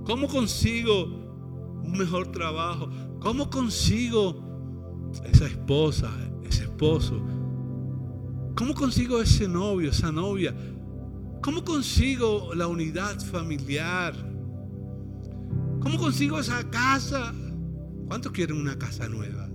[0.04, 2.88] ¿Cómo consigo un mejor trabajo?
[3.20, 6.10] ¿Cómo consigo esa esposa,
[6.44, 7.20] ese esposo?
[8.56, 10.54] ¿Cómo consigo ese novio, esa novia?
[11.42, 14.14] ¿Cómo consigo la unidad familiar?
[15.80, 17.34] ¿Cómo consigo esa casa?
[18.08, 19.48] ¿Cuántos quieren una casa nueva?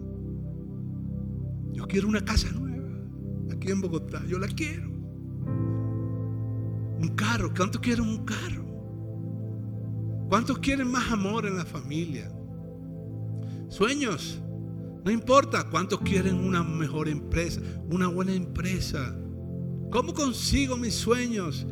[1.73, 2.87] Yo quiero una casa nueva.
[3.51, 4.23] Aquí en Bogotá.
[4.27, 4.89] Yo la quiero.
[6.99, 7.51] Un carro.
[7.55, 8.65] ¿Cuántos quieren un carro?
[10.29, 12.34] ¿Cuántos quieren más amor en la familia?
[13.75, 14.39] Sueños.
[15.03, 17.59] No importa cuántos quieren una mejor empresa,
[17.91, 19.13] una buena empresa.
[19.91, 21.67] ¿Cómo consigo mis sueños?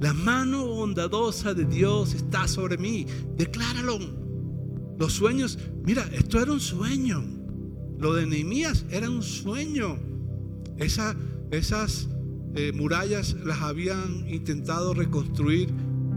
[0.00, 3.04] La mano bondadosa de Dios está sobre mí.
[3.36, 3.98] Decláralo.
[4.96, 7.20] Los sueños, mira, esto era un sueño.
[7.98, 9.98] Lo de Nehemías era un sueño.
[10.78, 12.08] esas
[12.54, 15.68] eh, murallas las habían intentado reconstruir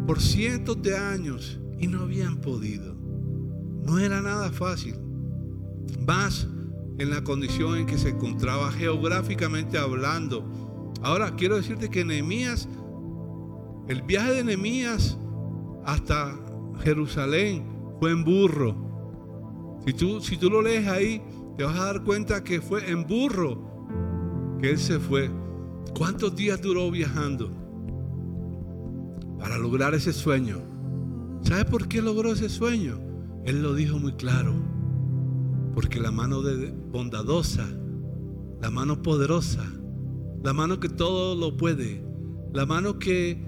[0.05, 2.98] por cientos de años y no habían podido.
[3.89, 4.93] No era nada fácil
[6.05, 6.47] más
[6.99, 10.45] en la condición en que se encontraba geográficamente hablando.
[11.01, 12.69] Ahora quiero decirte que Nehemías,
[13.87, 15.17] el viaje de Nehemías
[15.85, 16.39] hasta
[16.83, 17.65] Jerusalén
[17.99, 19.79] fue en burro.
[19.87, 21.23] Si tú, si tú lo lees ahí,
[21.57, 25.31] te vas a dar cuenta que fue en burro que él se fue.
[25.97, 27.51] ¿Cuántos días duró viajando
[29.39, 30.61] para lograr ese sueño?
[31.41, 33.08] ¿Sabe por qué logró ese sueño?
[33.45, 34.53] Él lo dijo muy claro.
[35.73, 37.65] Porque la mano de bondadosa,
[38.61, 39.65] la mano poderosa,
[40.43, 42.03] la mano que todo lo puede,
[42.53, 43.47] la mano que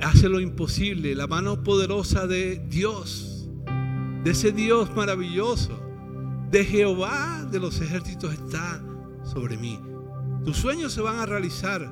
[0.00, 3.48] hace lo imposible, la mano poderosa de Dios,
[4.24, 5.78] de ese Dios maravilloso,
[6.50, 8.82] de Jehová de los ejércitos está
[9.24, 9.78] sobre mí.
[10.44, 11.90] Tus sueños se van a realizar,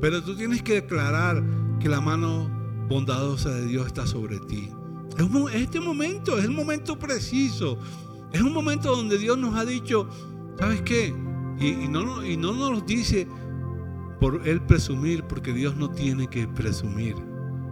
[0.00, 1.42] pero tú tienes que declarar
[1.80, 2.50] que la mano
[2.88, 4.70] bondadosa de Dios está sobre ti.
[5.52, 7.78] Este momento es el momento preciso
[8.32, 10.08] es un momento donde Dios nos ha dicho,
[10.58, 11.14] ¿sabes qué?
[11.58, 12.02] Y, no,
[12.36, 13.26] nos dice
[14.20, 17.14] por Él presumir, porque Dios no tiene que presumir.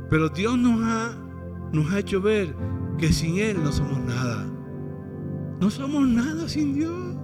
[0.08, 2.56] Pero Dios nos ha, hecho ver
[2.98, 4.46] que sin Él no somos nada.
[5.60, 7.16] No somos nada sin Dios.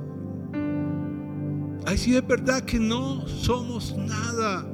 [1.87, 4.67] Ahí sí es verdad que no somos nada.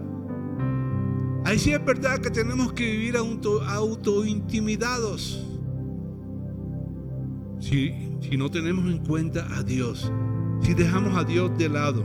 [1.46, 5.46] Ahí sí es verdad que tenemos que vivir auto, auto intimidados.
[7.60, 10.10] Si, si no tenemos en cuenta a Dios,
[10.60, 12.04] si dejamos a Dios de lado.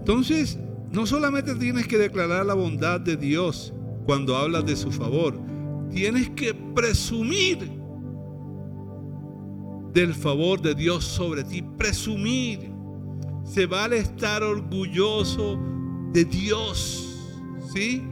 [0.00, 0.58] Entonces,
[0.90, 3.72] no solamente tienes que declarar la bondad de Dios
[4.04, 5.40] cuando hablas de su favor,
[5.88, 7.70] tienes que presumir
[9.92, 11.62] del favor de Dios sobre ti.
[11.62, 12.74] Presumir.
[13.44, 15.73] Se vale estar orgulloso
[16.14, 17.20] de Dios.
[17.74, 18.02] ¿Sí?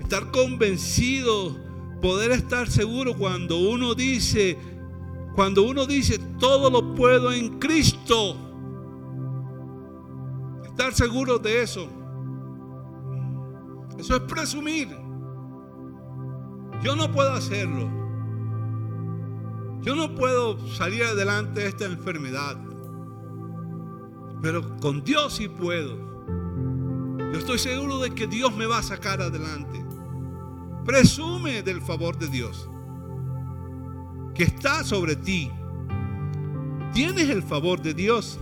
[0.00, 1.66] Estar convencido
[2.00, 4.56] poder estar seguro cuando uno dice,
[5.34, 8.36] cuando uno dice, todo lo puedo en Cristo.
[10.64, 11.88] Estar seguro de eso.
[13.98, 14.88] Eso es presumir.
[16.82, 17.90] Yo no puedo hacerlo.
[19.82, 22.56] Yo no puedo salir adelante de esta enfermedad.
[24.42, 26.15] Pero con Dios sí puedo.
[27.32, 29.84] Yo estoy seguro de que Dios me va a sacar adelante.
[30.84, 32.70] Presume del favor de Dios.
[34.34, 35.50] Que está sobre ti.
[36.92, 38.38] Tienes el favor de Dios.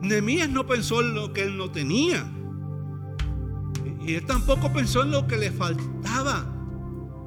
[0.00, 2.28] Nehemías no pensó en lo que él no tenía.
[4.00, 6.44] Y él tampoco pensó en lo que le faltaba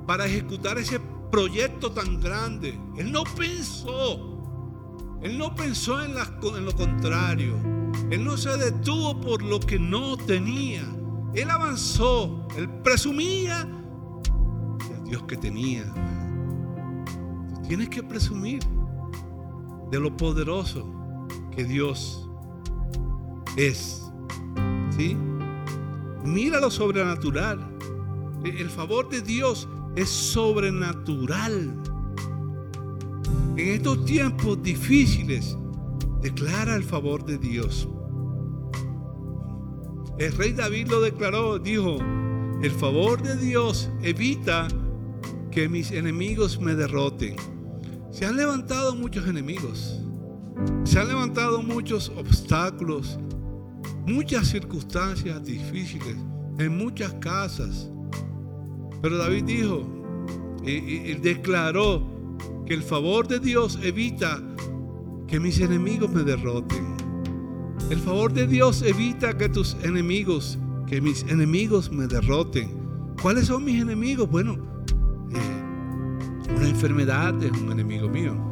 [0.06, 1.00] para ejecutar ese
[1.32, 2.78] proyecto tan grande.
[2.98, 5.18] Él no pensó.
[5.22, 7.79] Él no pensó en, en lo contrario.
[8.12, 10.84] Él no se detuvo por lo que no tenía.
[11.34, 12.48] Él avanzó.
[12.58, 13.66] Él presumía
[14.90, 15.86] del Dios que tenía.
[17.68, 18.64] tienes que presumir
[19.92, 22.28] de lo poderoso que Dios
[23.56, 24.12] es.
[24.98, 25.16] ¿Sí?
[26.24, 27.76] Mira lo sobrenatural.
[28.44, 31.76] El favor de Dios es sobrenatural.
[33.56, 35.58] En estos tiempos difíciles,
[36.22, 37.88] declara el favor de Dios.
[40.18, 41.98] El rey David lo declaró, dijo,
[42.62, 44.68] el favor de Dios evita
[45.52, 47.36] que mis enemigos me derroten.
[48.12, 50.02] Se han levantado muchos enemigos,
[50.84, 53.18] se han levantado muchos obstáculos,
[54.06, 56.18] muchas circunstancias difíciles
[56.58, 57.90] en muchas casas.
[59.02, 60.00] Pero David dijo
[60.64, 62.06] y, declaró
[62.66, 64.42] que el favor de Dios evita
[65.30, 66.98] que mis enemigos me derroten.
[67.90, 73.16] El favor de Dios evita que tus enemigos, que mis enemigos me derroten.
[73.22, 74.30] ¿Cuáles son mis enemigos?
[74.30, 74.58] Bueno,
[75.32, 78.50] eh, una enfermedad es un enemigo mío.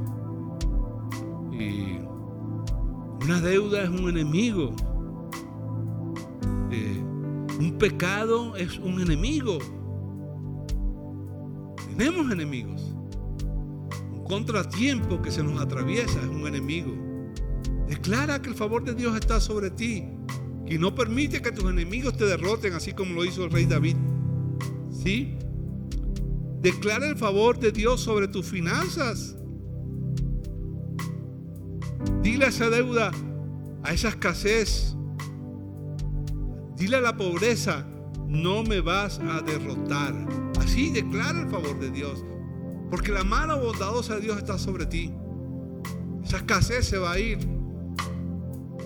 [3.24, 4.74] Una deuda es un enemigo.
[7.60, 9.58] Un pecado es un enemigo.
[11.90, 12.87] Tenemos enemigos.
[14.28, 16.94] Contratiempo que se nos atraviesa es un enemigo.
[17.88, 20.06] Declara que el favor de Dios está sobre ti
[20.66, 23.96] y no permite que tus enemigos te derroten así como lo hizo el rey David.
[24.92, 25.38] ¿Sí?
[26.62, 29.36] Declara el favor de Dios sobre tus finanzas.
[32.22, 33.12] Dile a esa deuda,
[33.84, 34.98] a esa escasez,
[36.78, 37.88] Dile a la pobreza,
[38.28, 40.14] no me vas a derrotar.
[40.60, 42.24] Así declara el favor de Dios.
[42.90, 45.14] Porque la mano bondadosa de Dios está sobre ti.
[46.24, 47.40] Esa escasez se va a ir.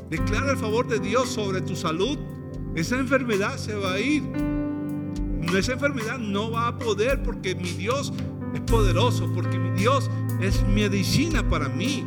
[0.10, 2.18] Declara el favor de Dios sobre tu salud.
[2.76, 4.24] Esa enfermedad se va a ir.
[5.58, 8.14] Esa enfermedad no va a poder porque mi Dios
[8.54, 10.10] es poderoso, porque mi Dios
[10.40, 12.06] es medicina para mí,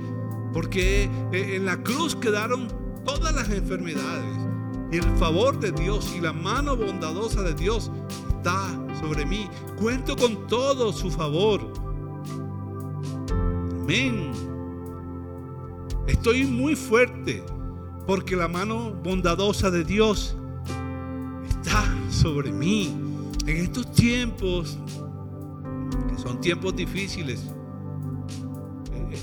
[0.52, 2.68] porque en la cruz quedaron
[3.04, 4.44] todas las enfermedades
[4.98, 7.90] el favor de Dios y la mano bondadosa de Dios
[8.28, 8.68] está
[9.00, 9.48] sobre mí.
[9.76, 11.83] Cuento con todo su favor.
[13.84, 14.32] Amén.
[16.06, 17.44] Estoy muy fuerte
[18.06, 20.34] porque la mano bondadosa de Dios
[21.46, 22.96] está sobre mí.
[23.46, 24.78] En estos tiempos,
[26.08, 27.44] que son tiempos difíciles,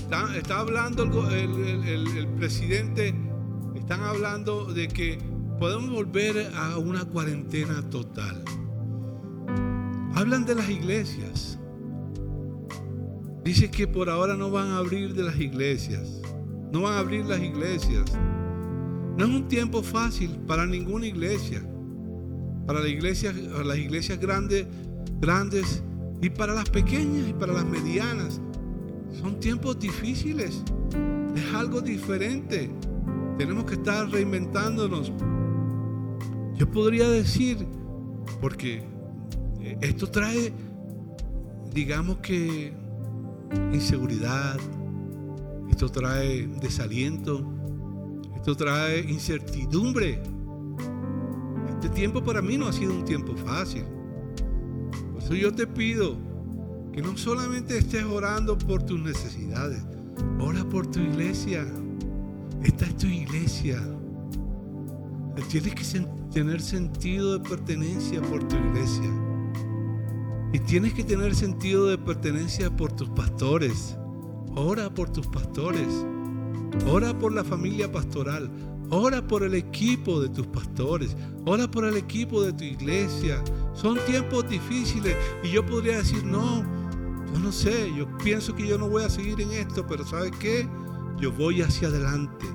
[0.08, 3.16] está, hablando el presidente,
[3.74, 5.18] están hablando de que
[5.58, 8.44] podemos volver a una cuarentena total.
[10.14, 11.58] Hablan de las iglesias.
[13.44, 16.20] Dice que por ahora no van a abrir de las iglesias.
[16.70, 18.04] No van a abrir las iglesias.
[19.16, 21.62] No es un tiempo fácil para ninguna iglesia.
[22.66, 24.66] Para la iglesia, las iglesias grandes,
[25.20, 25.82] grandes
[26.20, 28.40] y para las pequeñas y para las medianas.
[29.20, 30.62] Son tiempos difíciles.
[31.34, 32.70] Es algo diferente.
[33.38, 35.12] Tenemos que estar reinventándonos
[36.62, 37.66] yo podría decir,
[38.40, 38.84] porque
[39.80, 40.52] esto trae,
[41.72, 42.72] digamos que,
[43.72, 44.58] inseguridad,
[45.70, 47.44] esto trae desaliento,
[48.36, 50.22] esto trae incertidumbre.
[51.70, 53.84] Este tiempo para mí no ha sido un tiempo fácil.
[55.12, 56.16] Por eso yo te pido
[56.92, 59.82] que no solamente estés orando por tus necesidades,
[60.38, 61.66] ora por tu iglesia.
[62.62, 63.82] Esta es tu iglesia.
[65.48, 69.31] Tienes que tener sentido de pertenencia por tu iglesia.
[70.52, 73.96] Y tienes que tener sentido de pertenencia por tus pastores.
[74.54, 75.88] Ora por tus pastores.
[76.86, 78.50] Ora por la familia pastoral.
[78.90, 81.16] Ora por el equipo de tus pastores.
[81.46, 83.42] Ora por el equipo de tu iglesia.
[83.72, 86.62] Son tiempos difíciles y yo podría decir, no,
[87.32, 90.32] yo no sé, yo pienso que yo no voy a seguir en esto, pero ¿sabes
[90.38, 90.68] qué?
[91.18, 92.46] Yo voy hacia adelante.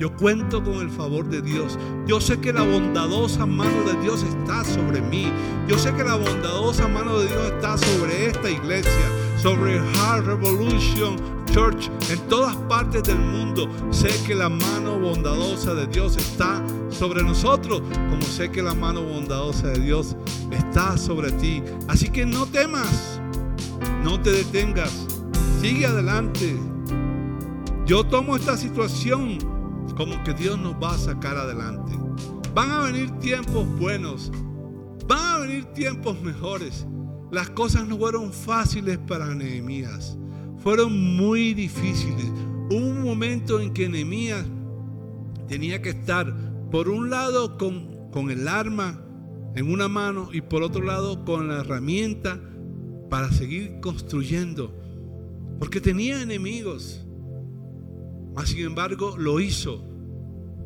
[0.00, 1.78] Yo cuento con el favor de Dios.
[2.06, 5.30] Yo sé que la bondadosa mano de Dios está sobre mí.
[5.68, 8.90] Yo sé que la bondadosa mano de Dios está sobre esta iglesia,
[9.36, 11.16] sobre Heart Revolution
[11.52, 13.68] Church en todas partes del mundo.
[13.90, 19.02] Sé que la mano bondadosa de Dios está sobre nosotros, como sé que la mano
[19.02, 20.16] bondadosa de Dios
[20.50, 21.62] está sobre ti.
[21.88, 23.20] Así que no temas,
[24.02, 25.06] no te detengas,
[25.60, 26.56] sigue adelante.
[27.84, 29.59] Yo tomo esta situación
[30.00, 31.92] como que Dios nos va a sacar adelante.
[32.54, 34.32] Van a venir tiempos buenos,
[35.06, 36.86] van a venir tiempos mejores.
[37.30, 40.16] Las cosas no fueron fáciles para Nehemías,
[40.56, 42.24] fueron muy difíciles.
[42.70, 44.46] Hubo un momento en que Nehemías
[45.48, 46.34] tenía que estar,
[46.70, 49.04] por un lado, con, con el arma
[49.54, 52.40] en una mano y por otro lado, con la herramienta
[53.10, 54.74] para seguir construyendo,
[55.58, 57.06] porque tenía enemigos.
[58.34, 59.89] Mas, sin embargo, lo hizo.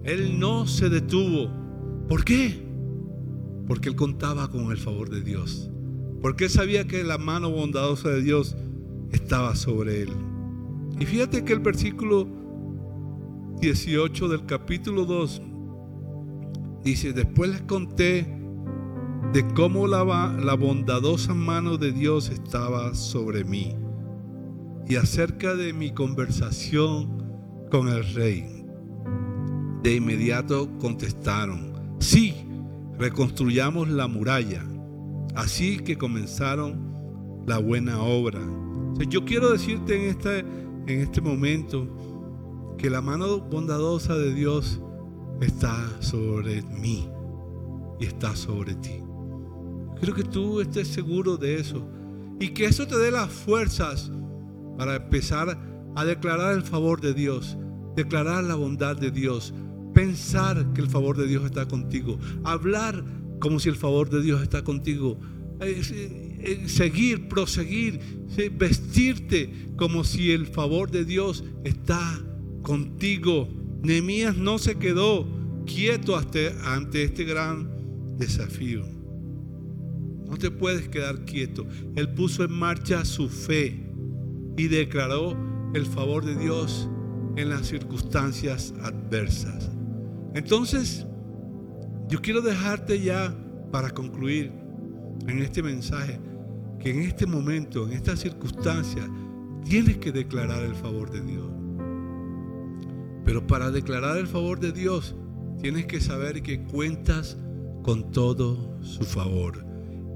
[0.04, 1.50] Él no se detuvo.
[2.08, 2.62] ¿Por qué?
[3.66, 5.70] Porque él contaba con el favor de Dios
[6.24, 8.56] porque él sabía que la mano bondadosa de Dios
[9.12, 10.08] estaba sobre él.
[10.98, 12.26] Y fíjate que el versículo
[13.60, 15.42] 18 del capítulo 2
[16.82, 18.26] dice, después les conté
[19.34, 20.02] de cómo la,
[20.42, 23.76] la bondadosa mano de Dios estaba sobre mí
[24.88, 27.22] y acerca de mi conversación
[27.70, 28.53] con el rey.
[29.84, 32.34] De inmediato contestaron, sí,
[32.98, 34.64] reconstruyamos la muralla
[35.34, 38.40] Así que comenzaron la buena obra.
[39.08, 41.88] yo quiero decirte en este, en este momento
[42.78, 44.80] que la mano bondadosa de Dios
[45.40, 47.08] está sobre mí
[47.98, 49.02] y está sobre ti.
[49.98, 51.84] Quiero que tú estés seguro de eso
[52.38, 54.12] y que eso te dé las fuerzas
[54.78, 55.58] para empezar
[55.96, 57.58] a declarar el favor de Dios,
[57.96, 59.52] declarar la bondad de Dios,
[59.94, 63.04] pensar que el favor de Dios está contigo, hablar
[63.38, 65.18] como si el favor de Dios está contigo.
[65.60, 65.82] Eh,
[66.40, 68.00] eh, seguir, proseguir,
[68.58, 72.20] vestirte como si el favor de Dios está
[72.62, 73.48] contigo.
[73.82, 75.26] Nehemías no se quedó
[75.64, 78.84] quieto ante este gran desafío.
[80.28, 81.66] No te puedes quedar quieto.
[81.94, 83.86] Él puso en marcha su fe
[84.56, 85.36] y declaró
[85.74, 86.88] el favor de Dios
[87.36, 89.73] en las circunstancias adversas.
[90.34, 91.06] Entonces,
[92.08, 93.34] yo quiero dejarte ya
[93.70, 94.52] para concluir
[95.26, 96.20] en este mensaje
[96.78, 99.08] que en este momento, en esta circunstancia,
[99.64, 101.46] tienes que declarar el favor de Dios.
[103.24, 105.14] Pero para declarar el favor de Dios,
[105.62, 107.38] tienes que saber que cuentas
[107.82, 109.64] con todo su favor.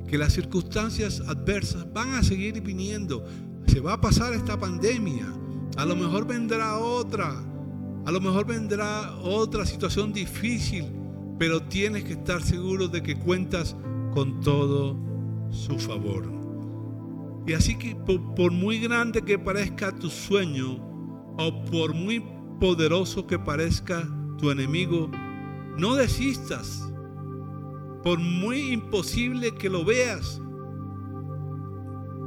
[0.06, 3.24] Que las circunstancias adversas van a seguir viniendo.
[3.66, 5.26] Se va a pasar esta pandemia.
[5.76, 7.34] A lo mejor vendrá otra.
[8.04, 10.86] A lo mejor vendrá otra situación difícil
[11.38, 13.76] pero tienes que estar seguro de que cuentas
[14.12, 14.96] con todo
[15.50, 16.30] su favor.
[17.46, 20.76] Y así que por, muy grande que parezca tu sueño
[21.38, 22.22] o por muy
[22.60, 25.10] poderoso que parezca tu enemigo,
[25.78, 26.84] no desistas.
[28.02, 30.40] Por muy imposible que lo veas,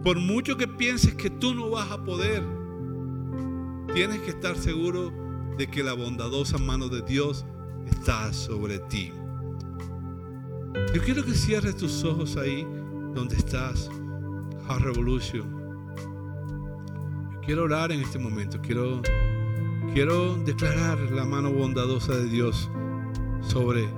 [0.04, 2.44] por mucho que pienses que tú no vas a poder,
[3.94, 5.12] tienes que estar seguro
[5.58, 7.46] de que la bondadosa mano de Dios
[7.86, 9.12] está sobre ti.
[10.94, 12.66] Yo quiero que cierres tus ojos ahí
[13.14, 13.90] donde estás,
[14.68, 15.60] a Revolution.
[17.46, 19.02] quiero orar en este momento, quiero,
[19.94, 22.70] quiero declarar la mano bondadosa de Dios
[23.42, 23.90] sobre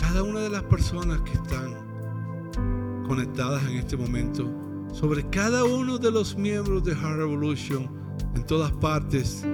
[0.00, 4.50] cada una de las personas que están conectadas en este momento,
[4.92, 7.88] sobre cada uno de los miembros de Heart Revolution
[8.34, 9.46] en todas partes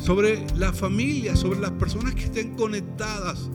[0.00, 3.50] sobre la familia, sobre las personas que estén conectadas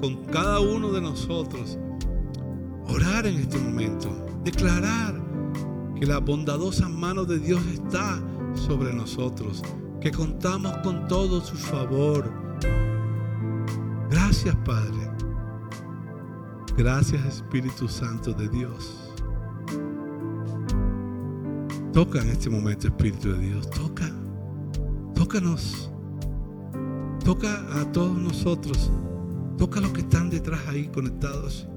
[0.00, 1.78] con cada uno de nosotros.
[2.86, 4.08] Orar en este momento,
[4.44, 5.20] declarar
[5.98, 8.22] que la bondadosa mano de Dios está
[8.54, 9.62] sobre nosotros,
[10.00, 12.32] que contamos con todo su favor.
[14.10, 15.10] Gracias Padre.
[16.76, 19.12] Gracias Espíritu Santo de Dios.
[21.92, 24.19] Toca en este momento Espíritu de Dios, toca.
[25.30, 25.88] Tócanos.
[27.24, 28.90] Toca a todos nosotros.
[29.56, 31.68] Toca a los que están detrás ahí conectados.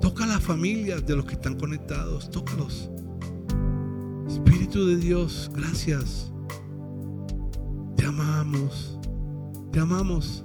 [0.00, 2.30] Toca a las familias de los que están conectados.
[2.30, 2.88] Tócalos.
[4.28, 6.32] Espíritu de Dios, gracias.
[7.96, 8.96] Te amamos.
[9.72, 10.44] Te amamos.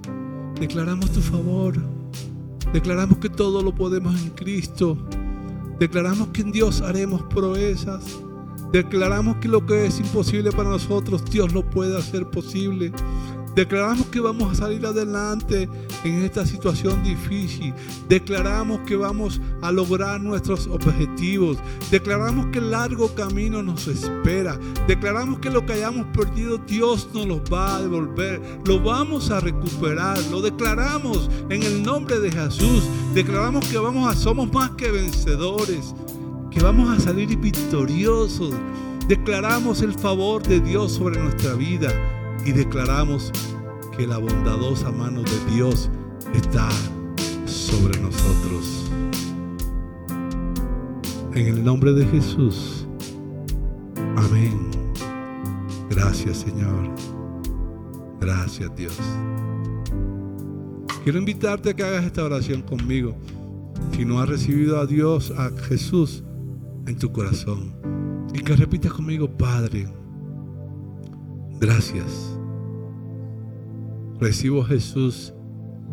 [0.59, 1.75] Declaramos tu favor.
[2.73, 4.97] Declaramos que todo lo podemos en Cristo.
[5.79, 8.24] Declaramos que en Dios haremos proezas.
[8.71, 12.91] Declaramos que lo que es imposible para nosotros, Dios lo puede hacer posible.
[13.55, 15.69] Declaramos que vamos a salir adelante
[16.03, 17.73] en esta situación difícil.
[18.09, 21.57] Declaramos que vamos a lograr nuestros objetivos.
[21.89, 24.59] Declaramos que el largo camino nos espera.
[24.89, 28.41] Declaramos que lo que hayamos perdido Dios nos lo va a devolver.
[28.65, 30.19] Lo vamos a recuperar.
[30.31, 32.83] Lo declaramos en el nombre de Jesús.
[33.13, 35.95] Declaramos que vamos a somos más que vencedores.
[36.55, 38.53] Que vamos a salir victoriosos.
[39.09, 41.89] Declaramos el favor de Dios sobre nuestra vida
[42.45, 43.33] y declaramos
[43.97, 45.89] que la bondadosa mano de Dios
[46.33, 46.69] está
[47.45, 48.89] sobre nosotros.
[51.33, 52.87] En el nombre de Jesús.
[54.15, 54.71] Amén.
[55.89, 56.89] Gracias Señor.
[58.21, 58.97] Gracias Dios.
[61.03, 63.13] Quiero invitarte a que hagas esta oración conmigo.
[63.93, 66.23] Si no has recibido a Dios, a Jesús
[66.87, 67.73] en tu corazón.
[68.33, 69.87] Y que repitas conmigo, Padre,
[71.59, 72.35] gracias
[74.19, 75.33] Recibo a Jesús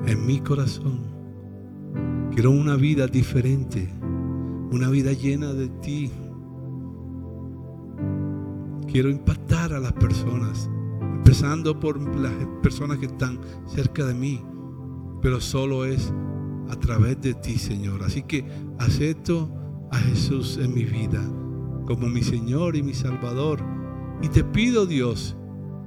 [0.06, 1.00] en mi corazón.
[2.32, 3.92] Quiero una vida diferente,
[4.70, 6.10] una vida llena de ti.
[8.86, 10.70] Quiero impactar a las personas,
[11.00, 12.32] empezando por las
[12.62, 14.40] personas que están cerca de mí,
[15.20, 16.12] pero solo es
[16.70, 18.04] a través de ti, Señor.
[18.04, 18.44] Así que
[18.78, 19.50] acepto
[19.92, 21.22] a Jesús en mi vida
[21.86, 23.60] como mi Señor y mi Salvador.
[24.22, 25.36] Y te pido, Dios,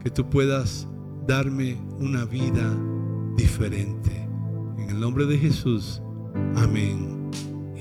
[0.03, 0.87] que tú puedas
[1.27, 2.77] darme una vida
[3.35, 4.27] diferente.
[4.77, 6.01] En el nombre de Jesús,
[6.55, 7.31] amén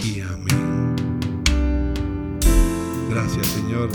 [0.04, 0.96] y amén.
[3.10, 3.90] Gracias Señor.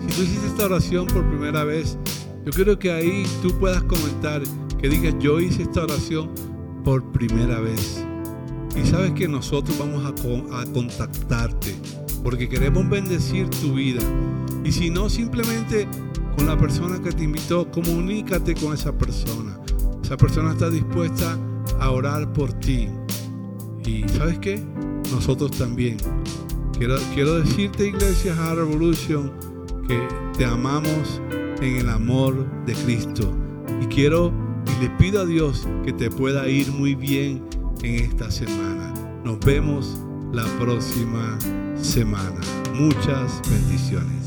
[0.00, 1.98] Si tú hiciste esta oración por primera vez,
[2.44, 4.42] yo quiero que ahí tú puedas comentar,
[4.78, 6.30] que digas, yo hice esta oración
[6.84, 8.04] por primera vez.
[8.80, 11.74] Y sabes que nosotros vamos a, contactarte
[12.22, 14.02] porque queremos bendecir tu vida.
[14.64, 15.86] Y si no, simplemente
[16.36, 19.58] con la persona que te invitó, comunícate con esa persona.
[20.02, 21.38] Esa persona está dispuesta
[21.78, 22.88] a orar por ti.
[23.84, 24.62] Y ¿sabes qué?
[25.12, 25.98] Nosotros también.
[26.78, 29.32] Quiero, quiero decirte, Iglesia Hard Revolution,
[29.86, 30.00] que
[30.38, 31.20] te amamos
[31.60, 33.30] en el amor de Cristo.
[33.82, 34.32] Y quiero
[34.66, 37.44] y le pido a Dios que te pueda ir muy bien
[37.82, 38.69] en esta semana.
[39.24, 39.98] Nos vemos
[40.32, 41.38] la próxima
[41.76, 42.40] semana.
[42.74, 44.19] Muchas bendiciones.